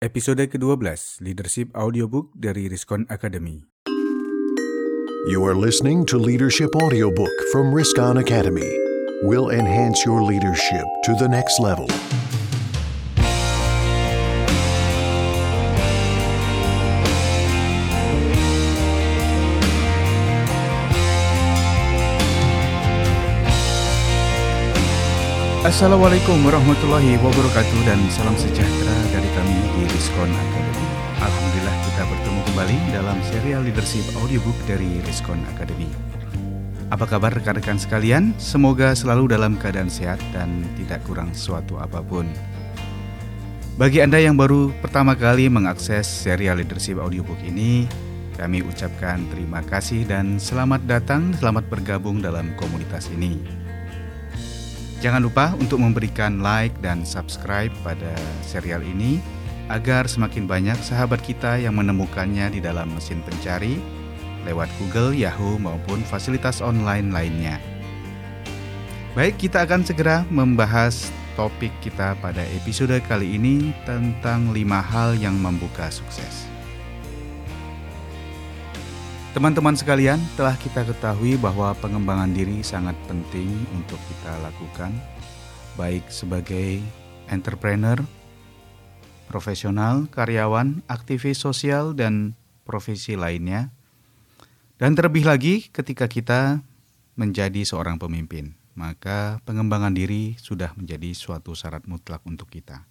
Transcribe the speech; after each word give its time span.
Episode 0.00 0.48
ke-12, 0.48 1.20
Leadership 1.20 1.68
Audiobook 1.76 2.32
dari 2.32 2.72
Riskon 2.72 3.04
Academy. 3.12 3.68
You 5.28 5.44
are 5.44 5.52
listening 5.52 6.08
to 6.08 6.16
Leadership 6.16 6.72
Audiobook 6.72 7.28
from 7.52 7.68
Riskon 7.68 8.16
Academy. 8.16 8.64
We'll 9.28 9.52
enhance 9.52 10.00
your 10.08 10.24
leadership 10.24 10.88
to 11.04 11.12
the 11.20 11.28
next 11.28 11.60
level. 11.60 11.84
Assalamualaikum 25.70 26.34
warahmatullahi 26.42 27.14
wabarakatuh 27.22 27.78
dan 27.86 28.02
salam 28.10 28.34
sejahtera 28.34 28.90
dari 29.14 29.30
kami 29.38 29.54
di 29.54 29.82
Riskon 29.86 30.26
Academy. 30.26 30.86
Alhamdulillah 31.22 31.76
kita 31.86 32.02
bertemu 32.10 32.40
kembali 32.42 32.76
dalam 32.90 33.18
serial 33.30 33.62
leadership 33.62 34.02
audiobook 34.18 34.58
dari 34.66 34.98
Riskon 35.06 35.38
Academy. 35.54 35.86
Apa 36.90 37.06
kabar 37.06 37.30
rekan-rekan 37.30 37.78
sekalian? 37.78 38.34
Semoga 38.34 38.98
selalu 38.98 39.30
dalam 39.30 39.54
keadaan 39.54 39.86
sehat 39.86 40.18
dan 40.34 40.66
tidak 40.74 41.06
kurang 41.06 41.30
suatu 41.38 41.78
apa 41.78 42.02
pun. 42.02 42.26
Bagi 43.78 44.02
Anda 44.02 44.18
yang 44.18 44.34
baru 44.34 44.74
pertama 44.82 45.14
kali 45.14 45.46
mengakses 45.46 46.10
serial 46.10 46.58
leadership 46.58 46.98
audiobook 46.98 47.38
ini, 47.46 47.86
kami 48.34 48.66
ucapkan 48.66 49.22
terima 49.30 49.62
kasih 49.62 50.02
dan 50.02 50.42
selamat 50.42 50.82
datang, 50.90 51.30
selamat 51.38 51.70
bergabung 51.70 52.18
dalam 52.18 52.58
komunitas 52.58 53.06
ini. 53.14 53.59
Jangan 55.00 55.24
lupa 55.24 55.56
untuk 55.56 55.80
memberikan 55.80 56.44
like 56.44 56.76
dan 56.84 57.08
subscribe 57.08 57.72
pada 57.80 58.12
serial 58.44 58.84
ini 58.84 59.16
agar 59.72 60.04
semakin 60.04 60.44
banyak 60.44 60.76
sahabat 60.84 61.24
kita 61.24 61.56
yang 61.56 61.80
menemukannya 61.80 62.52
di 62.52 62.60
dalam 62.60 62.92
mesin 62.92 63.24
pencari 63.24 63.80
lewat 64.44 64.68
Google, 64.76 65.16
Yahoo 65.16 65.56
maupun 65.56 66.04
fasilitas 66.04 66.60
online 66.60 67.16
lainnya. 67.16 67.56
Baik, 69.16 69.40
kita 69.40 69.64
akan 69.64 69.88
segera 69.88 70.28
membahas 70.28 71.08
topik 71.32 71.72
kita 71.80 72.12
pada 72.20 72.44
episode 72.60 73.00
kali 73.08 73.40
ini 73.40 73.72
tentang 73.88 74.52
lima 74.52 74.84
hal 74.84 75.16
yang 75.16 75.40
membuka 75.40 75.88
sukses. 75.88 76.44
Teman-teman 79.30 79.78
sekalian, 79.78 80.18
telah 80.34 80.58
kita 80.58 80.82
ketahui 80.82 81.38
bahwa 81.38 81.70
pengembangan 81.78 82.34
diri 82.34 82.66
sangat 82.66 82.98
penting 83.06 83.46
untuk 83.78 84.02
kita 84.10 84.34
lakukan, 84.42 84.90
baik 85.78 86.02
sebagai 86.10 86.82
entrepreneur, 87.30 87.94
profesional, 89.30 90.10
karyawan, 90.10 90.82
aktivis 90.90 91.38
sosial, 91.38 91.94
dan 91.94 92.34
profesi 92.66 93.14
lainnya. 93.14 93.70
Dan 94.82 94.98
terlebih 94.98 95.22
lagi 95.22 95.70
ketika 95.70 96.10
kita 96.10 96.66
menjadi 97.14 97.62
seorang 97.62 98.02
pemimpin, 98.02 98.58
maka 98.74 99.38
pengembangan 99.46 99.94
diri 99.94 100.34
sudah 100.42 100.74
menjadi 100.74 101.14
suatu 101.14 101.54
syarat 101.54 101.86
mutlak 101.86 102.26
untuk 102.26 102.50
kita. 102.50 102.82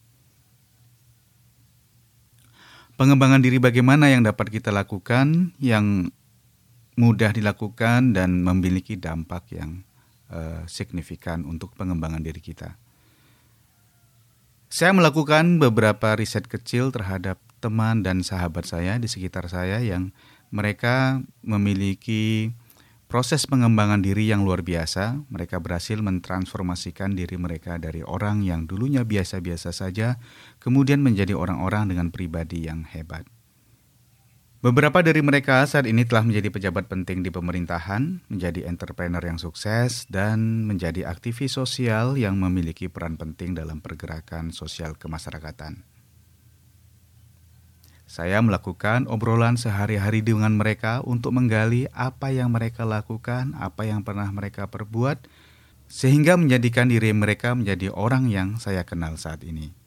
Pengembangan 2.96 3.44
diri 3.44 3.60
bagaimana 3.60 4.08
yang 4.08 4.24
dapat 4.24 4.48
kita 4.48 4.72
lakukan 4.72 5.52
yang 5.60 6.16
mudah 7.00 7.32
dilakukan 7.32 8.12
dan 8.12 8.44
memiliki 8.44 9.00
dampak 9.00 9.56
yang 9.56 9.88
uh, 10.28 10.68
signifikan 10.68 11.48
untuk 11.48 11.72
pengembangan 11.80 12.20
diri 12.20 12.44
kita. 12.44 12.76
Saya 14.68 14.92
melakukan 14.92 15.64
beberapa 15.64 16.14
riset 16.20 16.46
kecil 16.46 16.92
terhadap 16.92 17.40
teman 17.64 18.04
dan 18.04 18.22
sahabat 18.22 18.68
saya 18.68 19.00
di 19.00 19.08
sekitar 19.08 19.48
saya 19.48 19.80
yang 19.80 20.12
mereka 20.52 21.24
memiliki 21.42 22.54
proses 23.10 23.50
pengembangan 23.50 24.04
diri 24.04 24.30
yang 24.30 24.46
luar 24.46 24.62
biasa. 24.62 25.26
Mereka 25.32 25.58
berhasil 25.64 25.98
mentransformasikan 26.04 27.18
diri 27.18 27.40
mereka 27.40 27.82
dari 27.82 28.06
orang 28.06 28.46
yang 28.46 28.70
dulunya 28.70 29.02
biasa-biasa 29.08 29.74
saja, 29.74 30.22
kemudian 30.62 31.02
menjadi 31.02 31.34
orang-orang 31.34 31.90
dengan 31.90 32.14
pribadi 32.14 32.70
yang 32.70 32.86
hebat. 32.86 33.26
Beberapa 34.60 35.00
dari 35.00 35.24
mereka 35.24 35.64
saat 35.64 35.88
ini 35.88 36.04
telah 36.04 36.20
menjadi 36.20 36.52
pejabat 36.52 36.92
penting 36.92 37.24
di 37.24 37.32
pemerintahan, 37.32 38.28
menjadi 38.28 38.68
entrepreneur 38.68 39.24
yang 39.24 39.40
sukses, 39.40 40.04
dan 40.12 40.68
menjadi 40.68 41.08
aktivis 41.08 41.56
sosial 41.56 42.20
yang 42.20 42.36
memiliki 42.36 42.92
peran 42.92 43.16
penting 43.16 43.56
dalam 43.56 43.80
pergerakan 43.80 44.52
sosial 44.52 45.00
kemasyarakatan. 45.00 45.88
Saya 48.04 48.44
melakukan 48.44 49.08
obrolan 49.08 49.56
sehari-hari 49.56 50.20
dengan 50.28 50.52
mereka 50.60 51.00
untuk 51.08 51.40
menggali 51.40 51.88
apa 51.96 52.36
yang 52.36 52.52
mereka 52.52 52.84
lakukan, 52.84 53.56
apa 53.56 53.88
yang 53.88 54.04
pernah 54.04 54.28
mereka 54.28 54.68
perbuat, 54.68 55.24
sehingga 55.88 56.36
menjadikan 56.36 56.92
diri 56.92 57.16
mereka 57.16 57.56
menjadi 57.56 57.96
orang 57.96 58.28
yang 58.28 58.60
saya 58.60 58.84
kenal 58.84 59.16
saat 59.16 59.40
ini. 59.48 59.79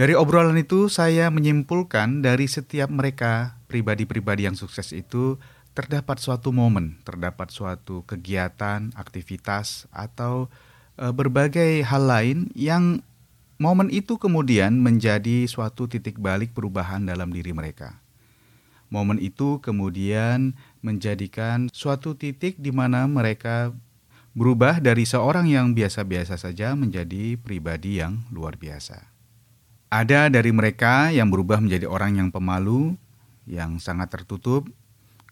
Dari 0.00 0.16
obrolan 0.16 0.56
itu 0.56 0.88
saya 0.88 1.28
menyimpulkan 1.28 2.24
dari 2.24 2.48
setiap 2.48 2.88
mereka 2.88 3.60
pribadi-pribadi 3.68 4.48
yang 4.48 4.56
sukses 4.56 4.96
itu 4.96 5.36
terdapat 5.76 6.16
suatu 6.16 6.56
momen, 6.56 6.96
terdapat 7.04 7.52
suatu 7.52 8.00
kegiatan, 8.08 8.96
aktivitas 8.96 9.84
atau 9.92 10.48
e, 10.96 11.04
berbagai 11.12 11.84
hal 11.84 12.08
lain 12.08 12.48
yang 12.56 13.04
momen 13.60 13.92
itu 13.92 14.16
kemudian 14.16 14.72
menjadi 14.80 15.44
suatu 15.44 15.84
titik 15.84 16.16
balik 16.16 16.56
perubahan 16.56 17.04
dalam 17.04 17.28
diri 17.28 17.52
mereka. 17.52 18.00
Momen 18.88 19.20
itu 19.20 19.60
kemudian 19.60 20.56
menjadikan 20.80 21.68
suatu 21.76 22.16
titik 22.16 22.56
di 22.56 22.72
mana 22.72 23.04
mereka 23.04 23.76
berubah 24.32 24.80
dari 24.80 25.04
seorang 25.04 25.44
yang 25.44 25.76
biasa-biasa 25.76 26.40
saja 26.40 26.72
menjadi 26.72 27.36
pribadi 27.36 28.00
yang 28.00 28.24
luar 28.32 28.56
biasa. 28.56 29.09
Ada 29.90 30.30
dari 30.30 30.54
mereka 30.54 31.10
yang 31.10 31.34
berubah 31.34 31.58
menjadi 31.58 31.90
orang 31.90 32.14
yang 32.14 32.30
pemalu, 32.30 32.94
yang 33.42 33.82
sangat 33.82 34.14
tertutup, 34.14 34.70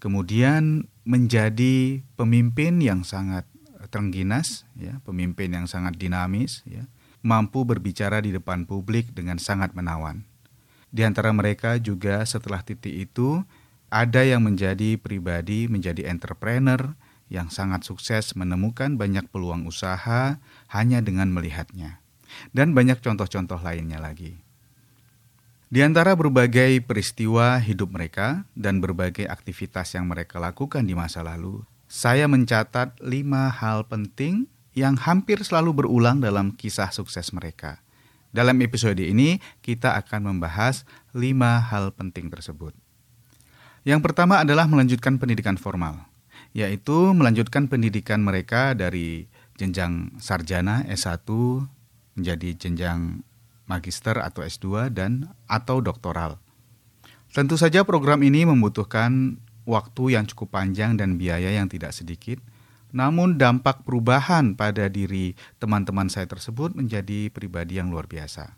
kemudian 0.03 0.91
menjadi 1.07 2.03
pemimpin 2.19 2.83
yang 2.83 3.07
sangat 3.07 3.47
terengginas, 3.95 4.67
ya, 4.75 4.99
pemimpin 5.07 5.55
yang 5.55 5.71
sangat 5.71 5.95
dinamis, 5.95 6.67
ya, 6.67 6.91
mampu 7.23 7.63
berbicara 7.63 8.19
di 8.19 8.35
depan 8.35 8.67
publik 8.67 9.15
dengan 9.15 9.39
sangat 9.39 9.79
menawan. 9.79 10.27
Di 10.91 11.07
antara 11.07 11.31
mereka 11.31 11.79
juga 11.79 12.27
setelah 12.27 12.59
titik 12.67 12.91
itu 12.91 13.47
ada 13.95 14.27
yang 14.27 14.43
menjadi 14.43 14.99
pribadi, 14.99 15.71
menjadi 15.71 16.11
entrepreneur 16.11 16.99
yang 17.31 17.47
sangat 17.47 17.87
sukses 17.87 18.35
menemukan 18.35 18.99
banyak 18.99 19.31
peluang 19.31 19.71
usaha 19.71 20.43
hanya 20.75 20.99
dengan 20.99 21.31
melihatnya. 21.31 22.03
Dan 22.51 22.75
banyak 22.75 23.01
contoh-contoh 23.01 23.63
lainnya 23.63 24.03
lagi. 24.03 24.48
Di 25.69 25.85
antara 25.85 26.17
berbagai 26.17 26.81
peristiwa 26.81 27.61
hidup 27.61 27.93
mereka 27.93 28.49
dan 28.57 28.81
berbagai 28.81 29.29
aktivitas 29.29 29.93
yang 29.93 30.09
mereka 30.09 30.41
lakukan 30.41 30.81
di 30.81 30.97
masa 30.97 31.21
lalu, 31.21 31.61
saya 31.85 32.25
mencatat 32.25 32.97
lima 33.05 33.53
hal 33.53 33.85
penting 33.85 34.49
yang 34.73 34.97
hampir 34.97 35.45
selalu 35.45 35.85
berulang 35.85 36.25
dalam 36.25 36.57
kisah 36.57 36.89
sukses 36.89 37.37
mereka. 37.37 37.85
Dalam 38.33 38.57
episode 38.65 38.97
ini, 38.97 39.45
kita 39.61 39.93
akan 40.01 40.33
membahas 40.33 40.89
lima 41.13 41.61
hal 41.61 41.93
penting 41.93 42.33
tersebut. 42.33 42.73
Yang 43.85 44.01
pertama 44.09 44.41
adalah 44.41 44.65
melanjutkan 44.65 45.21
pendidikan 45.21 45.61
formal, 45.61 46.09
yaitu 46.57 47.13
melanjutkan 47.13 47.69
pendidikan 47.69 48.25
mereka 48.25 48.73
dari 48.73 49.29
jenjang 49.61 50.17
sarjana 50.17 50.81
S1 50.89 51.29
menjadi 52.17 52.57
jenjang 52.57 53.21
magister 53.69 54.17
atau 54.19 54.43
S2 54.43 54.91
dan 54.91 55.31
atau 55.47 55.79
doktoral. 55.85 56.41
Tentu 57.31 57.61
saja 57.61 57.85
program 57.85 58.25
ini 58.25 58.49
membutuhkan 58.49 59.37
waktu 59.69 60.17
yang 60.17 60.25
cukup 60.25 60.57
panjang 60.57 60.97
dan 60.97 61.21
biaya 61.21 61.53
yang 61.53 61.69
tidak 61.69 61.93
sedikit. 61.93 62.41
Namun 62.89 63.37
dampak 63.37 63.85
perubahan 63.85 64.57
pada 64.57 64.89
diri 64.89 65.37
teman-teman 65.61 66.09
saya 66.09 66.25
tersebut 66.25 66.73
menjadi 66.73 67.29
pribadi 67.29 67.77
yang 67.77 67.93
luar 67.93 68.09
biasa. 68.09 68.57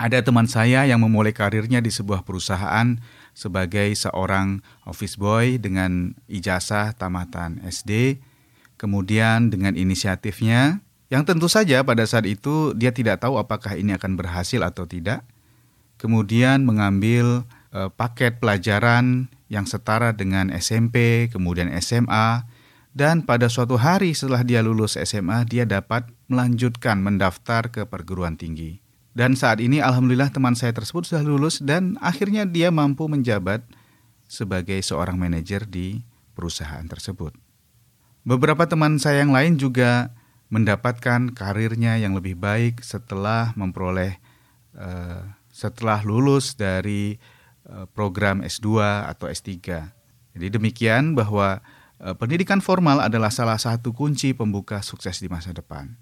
Ada 0.00 0.26
teman 0.26 0.50
saya 0.50 0.88
yang 0.88 1.04
memulai 1.04 1.30
karirnya 1.30 1.78
di 1.78 1.92
sebuah 1.92 2.26
perusahaan 2.26 2.98
sebagai 3.30 3.94
seorang 3.94 4.64
office 4.88 5.14
boy 5.14 5.60
dengan 5.60 6.18
ijazah 6.26 6.98
tamatan 6.98 7.62
SD. 7.62 8.18
Kemudian 8.80 9.52
dengan 9.52 9.76
inisiatifnya 9.76 10.82
yang 11.10 11.26
tentu 11.26 11.50
saja 11.50 11.82
pada 11.82 12.06
saat 12.06 12.24
itu 12.24 12.70
dia 12.78 12.94
tidak 12.94 13.26
tahu 13.26 13.34
apakah 13.36 13.74
ini 13.74 13.98
akan 13.98 14.14
berhasil 14.14 14.62
atau 14.62 14.86
tidak. 14.86 15.26
Kemudian 15.98 16.64
mengambil 16.64 17.44
uh, 17.74 17.90
paket 17.92 18.38
pelajaran 18.38 19.28
yang 19.50 19.66
setara 19.66 20.14
dengan 20.14 20.54
SMP, 20.54 21.26
kemudian 21.28 21.68
SMA, 21.82 22.46
dan 22.94 23.26
pada 23.26 23.50
suatu 23.50 23.74
hari 23.74 24.14
setelah 24.14 24.46
dia 24.46 24.62
lulus 24.62 24.94
SMA, 24.94 25.42
dia 25.44 25.66
dapat 25.66 26.06
melanjutkan 26.30 27.02
mendaftar 27.02 27.68
ke 27.68 27.82
perguruan 27.84 28.38
tinggi. 28.38 28.78
Dan 29.10 29.34
saat 29.34 29.58
ini 29.58 29.82
alhamdulillah 29.82 30.30
teman 30.30 30.54
saya 30.54 30.70
tersebut 30.70 31.10
sudah 31.10 31.26
lulus 31.26 31.58
dan 31.58 31.98
akhirnya 31.98 32.46
dia 32.46 32.70
mampu 32.70 33.10
menjabat 33.10 33.66
sebagai 34.30 34.78
seorang 34.86 35.18
manajer 35.18 35.66
di 35.66 36.06
perusahaan 36.38 36.86
tersebut. 36.86 37.34
Beberapa 38.22 38.70
teman 38.70 39.02
saya 39.02 39.26
yang 39.26 39.34
lain 39.34 39.58
juga 39.58 40.14
mendapatkan 40.50 41.30
karirnya 41.30 41.96
yang 41.96 42.18
lebih 42.18 42.34
baik 42.34 42.82
setelah 42.82 43.54
memperoleh 43.54 44.18
uh, 44.74 45.22
setelah 45.50 46.02
lulus 46.02 46.58
dari 46.58 47.14
uh, 47.70 47.86
program 47.90 48.42
S2 48.42 48.82
atau 49.06 49.30
S3. 49.30 49.48
Jadi 50.34 50.46
demikian 50.50 51.14
bahwa 51.14 51.62
uh, 52.02 52.14
pendidikan 52.18 52.58
formal 52.58 52.98
adalah 52.98 53.30
salah 53.30 53.58
satu 53.58 53.94
kunci 53.94 54.34
pembuka 54.34 54.82
sukses 54.82 55.22
di 55.22 55.30
masa 55.30 55.54
depan. 55.54 55.94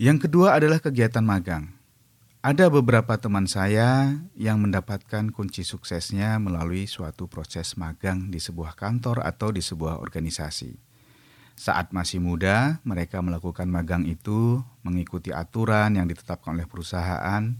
Yang 0.00 0.28
kedua 0.28 0.56
adalah 0.56 0.80
kegiatan 0.80 1.24
magang. 1.24 1.80
Ada 2.40 2.72
beberapa 2.72 3.20
teman 3.20 3.44
saya 3.44 4.16
yang 4.32 4.64
mendapatkan 4.64 5.28
kunci 5.28 5.60
suksesnya 5.60 6.40
melalui 6.40 6.88
suatu 6.88 7.28
proses 7.28 7.76
magang 7.76 8.32
di 8.32 8.40
sebuah 8.40 8.80
kantor 8.80 9.20
atau 9.20 9.52
di 9.52 9.60
sebuah 9.60 10.00
organisasi. 10.00 10.89
Saat 11.58 11.92
masih 11.92 12.18
muda, 12.22 12.80
mereka 12.82 13.20
melakukan 13.20 13.68
magang 13.68 14.04
itu 14.08 14.64
mengikuti 14.82 15.30
aturan 15.30 15.96
yang 15.96 16.08
ditetapkan 16.08 16.56
oleh 16.56 16.68
perusahaan. 16.68 17.54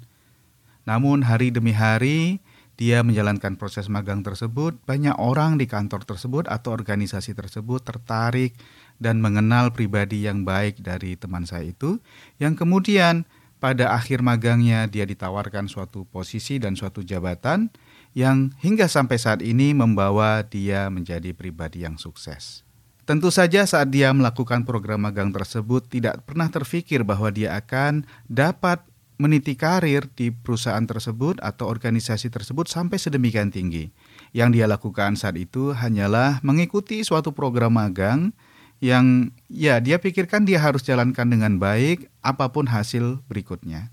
Namun, 0.89 1.23
hari 1.23 1.53
demi 1.53 1.77
hari 1.77 2.41
dia 2.81 3.05
menjalankan 3.05 3.61
proses 3.61 3.93
magang 3.93 4.25
tersebut, 4.25 4.73
banyak 4.89 5.13
orang 5.21 5.61
di 5.61 5.69
kantor 5.69 6.09
tersebut 6.09 6.49
atau 6.49 6.73
organisasi 6.73 7.37
tersebut 7.37 7.85
tertarik 7.85 8.57
dan 8.97 9.21
mengenal 9.21 9.77
pribadi 9.77 10.25
yang 10.25 10.49
baik 10.49 10.81
dari 10.81 11.13
teman 11.21 11.45
saya 11.45 11.69
itu, 11.69 12.01
yang 12.41 12.57
kemudian 12.57 13.29
pada 13.61 13.93
akhir 13.93 14.25
magangnya 14.25 14.89
dia 14.89 15.05
ditawarkan 15.05 15.69
suatu 15.69 16.09
posisi 16.09 16.57
dan 16.57 16.73
suatu 16.73 17.05
jabatan 17.05 17.69
yang 18.17 18.57
hingga 18.65 18.89
sampai 18.89 19.21
saat 19.21 19.45
ini 19.45 19.77
membawa 19.77 20.41
dia 20.41 20.89
menjadi 20.89 21.37
pribadi 21.37 21.85
yang 21.85 22.01
sukses. 22.01 22.65
Tentu 23.11 23.27
saja 23.35 23.67
saat 23.67 23.91
dia 23.91 24.15
melakukan 24.15 24.63
program 24.63 25.03
magang 25.03 25.35
tersebut 25.35 25.83
tidak 25.91 26.23
pernah 26.31 26.47
terfikir 26.47 27.03
bahwa 27.03 27.27
dia 27.35 27.59
akan 27.59 28.07
dapat 28.31 28.87
meniti 29.19 29.59
karir 29.59 30.07
di 30.15 30.31
perusahaan 30.31 30.87
tersebut 30.87 31.43
atau 31.43 31.67
organisasi 31.67 32.31
tersebut 32.31 32.71
sampai 32.71 33.03
sedemikian 33.03 33.51
tinggi. 33.51 33.91
Yang 34.31 34.49
dia 34.55 34.71
lakukan 34.71 35.19
saat 35.19 35.35
itu 35.43 35.75
hanyalah 35.75 36.39
mengikuti 36.47 37.03
suatu 37.03 37.35
program 37.35 37.83
magang 37.83 38.31
yang 38.79 39.35
ya 39.51 39.83
dia 39.83 39.99
pikirkan 39.99 40.47
dia 40.47 40.63
harus 40.63 40.87
jalankan 40.87 41.27
dengan 41.27 41.59
baik 41.59 42.07
apa 42.23 42.55
pun 42.55 42.71
hasil 42.71 43.27
berikutnya. 43.27 43.91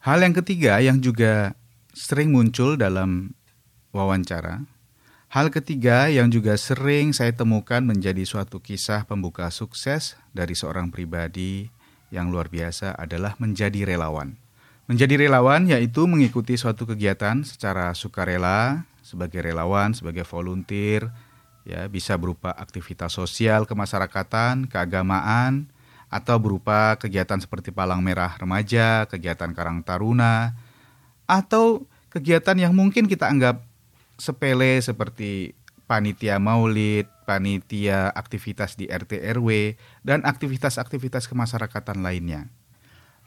Hal 0.00 0.24
yang 0.24 0.32
ketiga 0.32 0.80
yang 0.80 1.04
juga 1.04 1.52
sering 1.92 2.32
muncul 2.32 2.80
dalam 2.80 3.36
wawancara, 3.92 4.64
hal 5.28 5.52
ketiga 5.52 6.08
yang 6.08 6.32
juga 6.32 6.56
sering 6.56 7.12
saya 7.12 7.36
temukan 7.36 7.84
menjadi 7.84 8.24
suatu 8.24 8.64
kisah 8.64 9.04
pembuka 9.04 9.52
sukses 9.52 10.16
dari 10.32 10.56
seorang 10.56 10.88
pribadi 10.88 11.68
yang 12.08 12.32
luar 12.32 12.48
biasa 12.48 12.96
adalah 12.96 13.36
menjadi 13.36 13.84
relawan. 13.84 14.32
Menjadi 14.88 15.20
relawan 15.20 15.68
yaitu 15.68 16.08
mengikuti 16.08 16.56
suatu 16.56 16.88
kegiatan 16.88 17.44
secara 17.44 17.92
sukarela 17.92 18.88
sebagai 19.04 19.44
relawan, 19.44 19.92
sebagai 19.92 20.24
volunteer, 20.24 21.12
ya 21.68 21.84
bisa 21.92 22.16
berupa 22.16 22.56
aktivitas 22.56 23.12
sosial 23.12 23.68
kemasyarakatan, 23.68 24.64
keagamaan, 24.64 25.68
atau 26.08 26.40
berupa 26.40 26.96
kegiatan 26.96 27.36
seperti 27.36 27.68
palang 27.68 28.00
merah 28.00 28.32
remaja, 28.40 29.04
kegiatan 29.04 29.52
karang 29.52 29.84
taruna, 29.84 30.56
atau 31.28 31.84
kegiatan 32.08 32.56
yang 32.56 32.72
mungkin 32.72 33.04
kita 33.04 33.28
anggap 33.28 33.67
sepele 34.18 34.82
seperti 34.82 35.54
panitia 35.88 36.36
maulid, 36.36 37.08
panitia 37.24 38.12
aktivitas 38.12 38.76
di 38.76 38.90
RT 38.90 39.24
RW, 39.40 39.78
dan 40.04 40.26
aktivitas-aktivitas 40.28 41.30
kemasyarakatan 41.30 42.04
lainnya. 42.04 42.52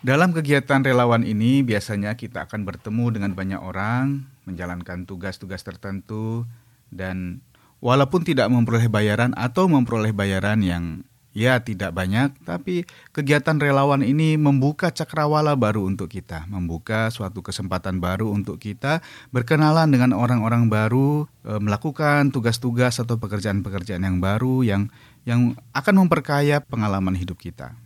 Dalam 0.01 0.33
kegiatan 0.33 0.81
relawan 0.81 1.25
ini 1.25 1.61
biasanya 1.61 2.17
kita 2.17 2.45
akan 2.49 2.65
bertemu 2.65 3.05
dengan 3.17 3.31
banyak 3.33 3.61
orang, 3.61 4.29
menjalankan 4.45 5.09
tugas-tugas 5.09 5.65
tertentu, 5.65 6.45
dan 6.93 7.41
walaupun 7.81 8.21
tidak 8.21 8.49
memperoleh 8.49 8.89
bayaran 8.89 9.33
atau 9.33 9.65
memperoleh 9.65 10.13
bayaran 10.13 10.61
yang 10.61 10.85
ya 11.31 11.63
tidak 11.63 11.95
banyak, 11.95 12.35
tapi 12.43 12.83
kegiatan 13.15 13.55
relawan 13.55 14.03
ini 14.03 14.35
membuka 14.35 14.91
cakrawala 14.91 15.55
baru 15.55 15.87
untuk 15.87 16.11
kita, 16.11 16.47
membuka 16.51 17.07
suatu 17.07 17.39
kesempatan 17.39 18.03
baru 18.03 18.31
untuk 18.31 18.59
kita 18.59 18.99
berkenalan 19.31 19.87
dengan 19.91 20.11
orang-orang 20.11 20.67
baru, 20.67 21.27
e, 21.47 21.59
melakukan 21.59 22.35
tugas-tugas 22.35 22.99
atau 22.99 23.15
pekerjaan-pekerjaan 23.15 24.03
yang 24.03 24.19
baru 24.19 24.63
yang 24.63 24.91
yang 25.23 25.55
akan 25.71 26.05
memperkaya 26.05 26.59
pengalaman 26.59 27.15
hidup 27.15 27.39
kita. 27.39 27.77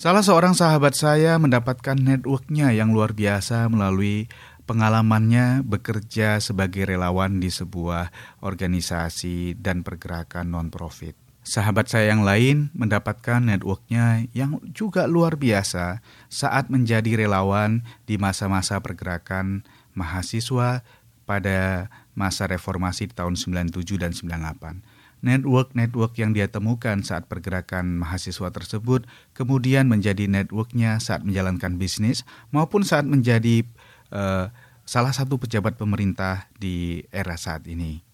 Salah 0.00 0.24
seorang 0.24 0.56
sahabat 0.56 0.96
saya 0.96 1.36
mendapatkan 1.36 1.92
networknya 1.92 2.72
yang 2.72 2.88
luar 2.88 3.12
biasa 3.12 3.68
melalui 3.68 4.32
pengalamannya 4.64 5.60
bekerja 5.60 6.40
sebagai 6.40 6.88
relawan 6.88 7.36
di 7.36 7.52
sebuah 7.52 8.08
organisasi 8.40 9.60
dan 9.60 9.84
pergerakan 9.84 10.56
non-profit. 10.56 11.29
Sahabat 11.50 11.90
saya 11.90 12.14
yang 12.14 12.22
lain 12.22 12.70
mendapatkan 12.78 13.42
networknya 13.42 14.30
yang 14.30 14.62
juga 14.70 15.10
luar 15.10 15.34
biasa 15.34 15.98
saat 16.30 16.70
menjadi 16.70 17.18
relawan 17.18 17.82
di 18.06 18.22
masa-masa 18.22 18.78
pergerakan 18.78 19.66
mahasiswa 19.90 20.86
pada 21.26 21.90
masa 22.14 22.46
reformasi 22.46 23.10
di 23.10 23.18
tahun 23.18 23.34
97 23.34 23.98
dan 23.98 24.14
98. 24.14 25.26
Network-network 25.26 26.14
yang 26.22 26.30
dia 26.38 26.46
temukan 26.46 27.02
saat 27.02 27.26
pergerakan 27.26 27.98
mahasiswa 27.98 28.54
tersebut 28.54 29.10
kemudian 29.34 29.90
menjadi 29.90 30.30
networknya 30.30 31.02
saat 31.02 31.26
menjalankan 31.26 31.82
bisnis 31.82 32.22
maupun 32.54 32.86
saat 32.86 33.10
menjadi 33.10 33.66
uh, 34.14 34.54
salah 34.86 35.10
satu 35.10 35.34
pejabat 35.34 35.74
pemerintah 35.74 36.46
di 36.62 37.02
era 37.10 37.34
saat 37.34 37.66
ini. 37.66 38.09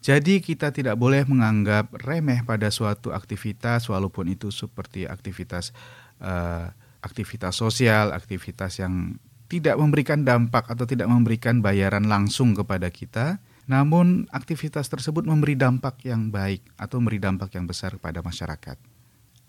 Jadi 0.00 0.40
kita 0.40 0.72
tidak 0.72 0.96
boleh 0.96 1.28
menganggap 1.28 1.92
remeh 2.00 2.40
pada 2.48 2.72
suatu 2.72 3.12
aktivitas 3.12 3.84
walaupun 3.92 4.32
itu 4.32 4.48
seperti 4.48 5.04
aktivitas 5.04 5.76
uh, 6.24 6.72
aktivitas 7.04 7.56
sosial, 7.60 8.16
aktivitas 8.16 8.80
yang 8.80 9.20
tidak 9.52 9.76
memberikan 9.76 10.24
dampak 10.24 10.72
atau 10.72 10.88
tidak 10.88 11.10
memberikan 11.10 11.60
bayaran 11.60 12.08
langsung 12.08 12.56
kepada 12.56 12.88
kita, 12.88 13.44
namun 13.68 14.24
aktivitas 14.32 14.88
tersebut 14.88 15.26
memberi 15.28 15.52
dampak 15.58 16.00
yang 16.08 16.32
baik 16.32 16.64
atau 16.80 16.96
memberi 17.02 17.20
dampak 17.20 17.52
yang 17.60 17.68
besar 17.68 18.00
kepada 18.00 18.24
masyarakat. 18.24 18.80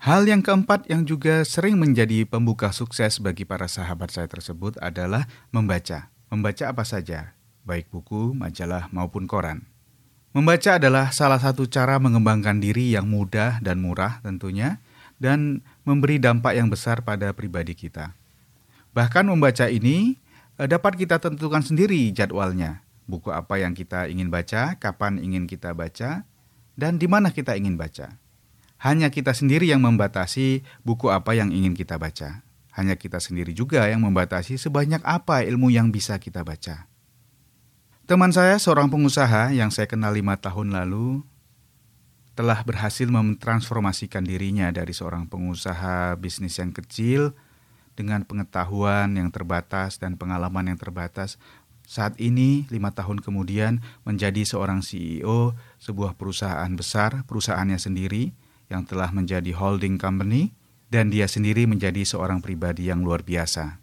Hal 0.01 0.25
yang 0.25 0.41
keempat 0.41 0.89
yang 0.89 1.05
juga 1.05 1.45
sering 1.45 1.77
menjadi 1.77 2.25
pembuka 2.25 2.73
sukses 2.73 3.21
bagi 3.21 3.45
para 3.45 3.69
sahabat 3.69 4.09
saya 4.09 4.25
tersebut 4.25 4.75
adalah 4.81 5.29
membaca. 5.53 6.09
Membaca 6.33 6.73
apa 6.73 6.81
saja, 6.81 7.37
baik 7.63 7.93
buku, 7.93 8.33
majalah, 8.33 8.89
maupun 8.89 9.29
koran. 9.29 9.70
Membaca 10.31 10.79
adalah 10.79 11.11
salah 11.11 11.43
satu 11.43 11.67
cara 11.67 11.99
mengembangkan 11.99 12.63
diri 12.63 12.95
yang 12.95 13.03
mudah 13.11 13.59
dan 13.59 13.83
murah 13.83 14.23
tentunya, 14.23 14.79
dan 15.19 15.59
memberi 15.83 16.23
dampak 16.23 16.55
yang 16.55 16.71
besar 16.71 17.03
pada 17.03 17.35
pribadi 17.35 17.75
kita. 17.75 18.15
Bahkan 18.95 19.27
membaca 19.27 19.67
ini 19.67 20.15
eh, 20.55 20.67
dapat 20.71 20.95
kita 20.95 21.19
tentukan 21.19 21.59
sendiri 21.59 22.15
jadwalnya. 22.15 22.79
Buku 23.11 23.27
apa 23.27 23.59
yang 23.59 23.75
kita 23.75 24.07
ingin 24.07 24.31
baca, 24.31 24.79
kapan 24.79 25.19
ingin 25.19 25.51
kita 25.51 25.75
baca, 25.75 26.23
dan 26.79 26.95
di 26.95 27.11
mana 27.11 27.35
kita 27.35 27.59
ingin 27.59 27.75
baca. 27.75 28.15
Hanya 28.79 29.11
kita 29.11 29.35
sendiri 29.35 29.67
yang 29.67 29.83
membatasi 29.83 30.63
buku 30.87 31.11
apa 31.11 31.35
yang 31.35 31.51
ingin 31.51 31.75
kita 31.75 31.99
baca. 31.99 32.41
Hanya 32.71 32.95
kita 32.95 33.19
sendiri 33.19 33.51
juga 33.51 33.83
yang 33.91 33.99
membatasi 34.07 34.55
sebanyak 34.55 35.03
apa 35.03 35.43
ilmu 35.43 35.67
yang 35.75 35.91
bisa 35.91 36.15
kita 36.23 36.41
baca. 36.47 36.90
Teman 38.11 38.27
saya, 38.35 38.59
seorang 38.59 38.91
pengusaha 38.91 39.55
yang 39.55 39.71
saya 39.71 39.87
kenal 39.87 40.11
lima 40.11 40.35
tahun 40.35 40.75
lalu, 40.75 41.23
telah 42.35 42.59
berhasil 42.59 43.07
mentransformasikan 43.07 44.27
dirinya 44.27 44.67
dari 44.67 44.91
seorang 44.91 45.31
pengusaha 45.31 46.19
bisnis 46.19 46.59
yang 46.59 46.75
kecil 46.75 47.31
dengan 47.95 48.27
pengetahuan 48.27 49.15
yang 49.15 49.31
terbatas 49.31 49.95
dan 49.95 50.19
pengalaman 50.19 50.67
yang 50.67 50.75
terbatas. 50.75 51.39
Saat 51.87 52.19
ini, 52.19 52.67
lima 52.67 52.91
tahun 52.91 53.23
kemudian, 53.23 53.79
menjadi 54.03 54.43
seorang 54.43 54.83
CEO 54.83 55.55
sebuah 55.79 56.19
perusahaan 56.19 56.67
besar, 56.75 57.23
perusahaannya 57.23 57.79
sendiri, 57.79 58.35
yang 58.67 58.83
telah 58.83 59.15
menjadi 59.15 59.55
holding 59.55 59.95
company 59.95 60.51
dan 60.91 61.15
dia 61.15 61.31
sendiri 61.31 61.63
menjadi 61.63 62.03
seorang 62.03 62.43
pribadi 62.43 62.91
yang 62.91 63.07
luar 63.07 63.23
biasa. 63.23 63.80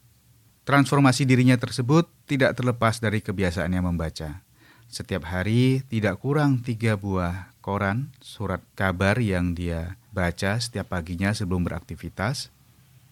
Transformasi 0.68 1.24
dirinya 1.24 1.56
tersebut 1.56 2.12
tidak 2.28 2.52
terlepas 2.52 3.00
dari 3.00 3.24
kebiasaannya 3.24 3.80
membaca. 3.80 4.44
Setiap 4.84 5.24
hari 5.24 5.80
tidak 5.88 6.20
kurang 6.20 6.60
tiga 6.60 6.92
buah 6.92 7.56
koran, 7.64 8.12
surat 8.20 8.60
kabar 8.76 9.16
yang 9.16 9.56
dia 9.56 9.96
baca 10.12 10.60
setiap 10.60 10.92
paginya 10.92 11.32
sebelum 11.32 11.64
beraktivitas. 11.64 12.52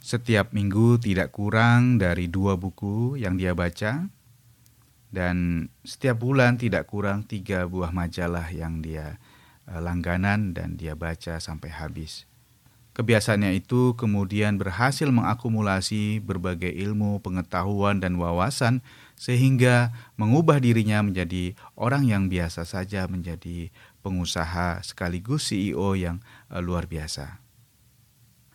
Setiap 0.05 0.53
minggu 0.53 1.01
tidak 1.01 1.33
kurang 1.33 1.97
dari 1.97 2.29
dua 2.29 2.61
buku 2.61 3.17
yang 3.17 3.41
dia 3.41 3.57
baca, 3.57 4.05
dan 5.09 5.69
setiap 5.81 6.21
bulan 6.21 6.61
tidak 6.61 6.85
kurang 6.93 7.25
tiga 7.25 7.65
buah 7.65 7.89
majalah 7.89 8.53
yang 8.53 8.85
dia 8.85 9.17
eh, 9.65 9.81
langganan 9.81 10.53
dan 10.53 10.77
dia 10.77 10.93
baca 10.93 11.41
sampai 11.41 11.73
habis. 11.73 12.29
Kebiasaannya 12.97 13.61
itu 13.61 13.93
kemudian 13.93 14.57
berhasil 14.57 15.05
mengakumulasi 15.13 16.25
berbagai 16.25 16.73
ilmu, 16.73 17.21
pengetahuan, 17.21 18.01
dan 18.01 18.17
wawasan, 18.17 18.81
sehingga 19.21 19.93
mengubah 20.17 20.57
dirinya 20.65 21.05
menjadi 21.05 21.53
orang 21.77 22.09
yang 22.09 22.33
biasa 22.33 22.65
saja, 22.65 23.05
menjadi 23.05 23.69
pengusaha 24.01 24.81
sekaligus 24.81 25.53
CEO 25.53 25.93
yang 25.93 26.25
eh, 26.49 26.65
luar 26.65 26.89
biasa. 26.89 27.37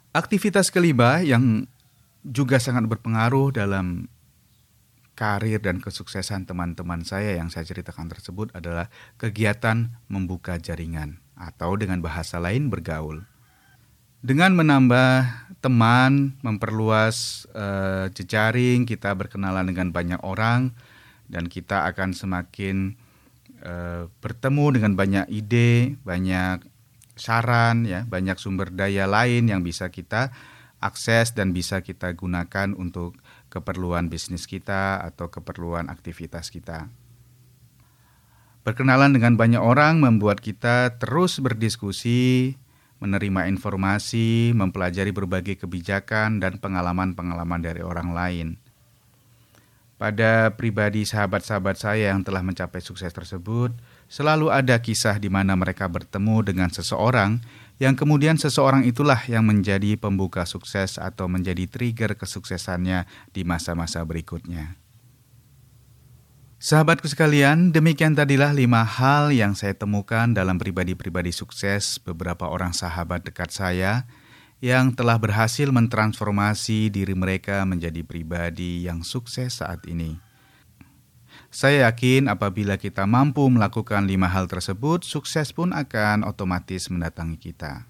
Aktivitas 0.10 0.74
kelima 0.74 1.22
yang 1.22 1.70
juga 2.26 2.58
sangat 2.58 2.90
berpengaruh 2.90 3.54
dalam 3.54 4.10
karir 5.14 5.62
dan 5.62 5.78
kesuksesan 5.78 6.50
teman-teman 6.50 7.06
saya 7.06 7.38
yang 7.38 7.54
saya 7.54 7.70
ceritakan 7.70 8.10
tersebut 8.10 8.50
adalah 8.58 8.90
kegiatan 9.22 10.02
membuka 10.10 10.58
jaringan 10.58 11.22
atau 11.38 11.78
dengan 11.78 12.02
bahasa 12.02 12.42
lain 12.42 12.74
bergaul. 12.74 13.31
Dengan 14.22 14.54
menambah 14.54 15.50
teman, 15.66 16.38
memperluas 16.46 17.50
uh, 17.58 18.06
jejaring, 18.14 18.86
kita 18.86 19.18
berkenalan 19.18 19.66
dengan 19.66 19.90
banyak 19.90 20.22
orang 20.22 20.78
dan 21.26 21.50
kita 21.50 21.90
akan 21.90 22.14
semakin 22.14 22.94
uh, 23.66 24.06
bertemu 24.22 24.66
dengan 24.78 24.94
banyak 24.94 25.26
ide, 25.26 25.98
banyak 26.06 26.62
saran 27.18 27.90
ya, 27.90 28.06
banyak 28.06 28.38
sumber 28.38 28.70
daya 28.70 29.10
lain 29.10 29.50
yang 29.50 29.66
bisa 29.66 29.90
kita 29.90 30.30
akses 30.82 31.34
dan 31.34 31.50
bisa 31.50 31.82
kita 31.82 32.14
gunakan 32.14 32.78
untuk 32.78 33.18
keperluan 33.50 34.10
bisnis 34.10 34.46
kita 34.46 35.02
atau 35.02 35.34
keperluan 35.34 35.90
aktivitas 35.90 36.54
kita. 36.54 36.90
Berkenalan 38.62 39.18
dengan 39.18 39.34
banyak 39.34 39.62
orang 39.62 39.98
membuat 39.98 40.46
kita 40.46 41.02
terus 41.02 41.42
berdiskusi, 41.42 42.54
menerima 43.02 43.50
informasi, 43.50 44.54
mempelajari 44.54 45.10
berbagai 45.10 45.58
kebijakan 45.66 46.38
dan 46.38 46.62
pengalaman-pengalaman 46.62 47.60
dari 47.60 47.82
orang 47.82 48.14
lain. 48.14 48.48
Pada 50.02 50.50
pribadi 50.58 51.06
sahabat-sahabat 51.06 51.78
saya 51.78 52.10
yang 52.10 52.26
telah 52.26 52.42
mencapai 52.42 52.82
sukses 52.82 53.14
tersebut, 53.14 53.70
selalu 54.10 54.50
ada 54.50 54.78
kisah 54.82 55.22
di 55.22 55.30
mana 55.30 55.54
mereka 55.54 55.86
bertemu 55.86 56.42
dengan 56.42 56.70
seseorang 56.74 57.38
yang 57.82 57.98
kemudian 57.98 58.38
seseorang 58.38 58.86
itulah 58.86 59.22
yang 59.26 59.42
menjadi 59.46 59.98
pembuka 59.98 60.46
sukses 60.46 61.02
atau 61.02 61.26
menjadi 61.26 61.66
trigger 61.66 62.14
kesuksesannya 62.14 63.10
di 63.34 63.42
masa-masa 63.42 64.06
berikutnya. 64.06 64.78
Sahabatku 66.62 67.10
sekalian, 67.10 67.74
demikian 67.74 68.14
tadilah 68.14 68.54
lima 68.54 68.86
hal 68.86 69.34
yang 69.34 69.58
saya 69.58 69.74
temukan 69.74 70.30
dalam 70.30 70.62
pribadi-pribadi 70.62 71.34
sukses 71.34 71.98
beberapa 71.98 72.46
orang 72.46 72.70
sahabat 72.70 73.26
dekat 73.26 73.50
saya 73.50 74.06
yang 74.62 74.94
telah 74.94 75.18
berhasil 75.18 75.66
mentransformasi 75.74 76.94
diri 76.94 77.18
mereka 77.18 77.66
menjadi 77.66 78.06
pribadi 78.06 78.86
yang 78.86 79.02
sukses 79.02 79.58
saat 79.58 79.90
ini. 79.90 80.22
Saya 81.50 81.90
yakin 81.90 82.30
apabila 82.30 82.78
kita 82.78 83.10
mampu 83.10 83.42
melakukan 83.50 84.06
lima 84.06 84.30
hal 84.30 84.46
tersebut, 84.46 85.02
sukses 85.02 85.50
pun 85.50 85.74
akan 85.74 86.22
otomatis 86.30 86.94
mendatangi 86.94 87.42
kita. 87.42 87.90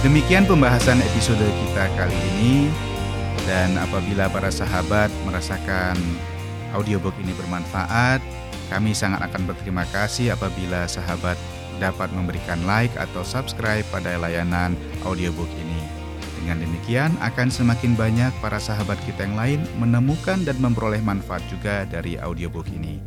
Demikian 0.00 0.48
pembahasan 0.48 1.04
episode 1.04 1.44
kita 1.44 1.84
kali 2.00 2.16
ini. 2.32 2.72
Dan 3.44 3.76
apabila 3.76 4.32
para 4.32 4.48
sahabat 4.48 5.12
merasakan 5.28 5.96
audiobook 6.72 7.14
ini 7.20 7.32
bermanfaat, 7.36 8.20
kami 8.68 8.92
sangat 8.92 9.24
akan 9.24 9.48
berterima 9.48 9.88
kasih 9.88 10.36
apabila 10.36 10.84
sahabat 10.84 11.40
dapat 11.78 12.10
memberikan 12.12 12.58
like 12.66 12.92
atau 12.98 13.22
subscribe 13.22 13.86
pada 13.88 14.18
layanan 14.20 14.74
audiobook 15.06 15.48
ini. 15.56 15.80
Dengan 16.38 16.62
demikian, 16.62 17.12
akan 17.18 17.48
semakin 17.50 17.92
banyak 17.98 18.32
para 18.38 18.56
sahabat 18.62 18.96
kita 19.04 19.26
yang 19.26 19.36
lain 19.36 19.60
menemukan 19.80 20.42
dan 20.46 20.56
memperoleh 20.62 21.02
manfaat 21.02 21.42
juga 21.50 21.84
dari 21.88 22.16
audiobook 22.16 22.66
ini. 22.70 23.02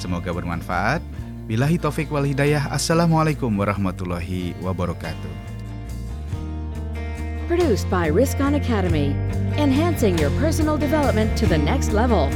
Semoga 0.00 0.34
bermanfaat. 0.34 0.98
Bilahi 1.46 1.78
taufik 1.78 2.10
wal 2.10 2.26
hidayah. 2.26 2.70
Assalamualaikum 2.70 3.50
warahmatullahi 3.50 4.54
wabarakatuh. 4.62 5.34
Produced 7.50 7.90
by 7.92 8.08
Risk 8.08 8.40
On 8.40 8.56
Academy, 8.56 9.12
enhancing 9.60 10.16
your 10.16 10.32
personal 10.40 10.78
development 10.80 11.34
to 11.36 11.44
the 11.44 11.58
next 11.58 11.92
level. 11.92 12.30